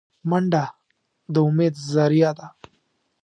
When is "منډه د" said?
0.29-1.35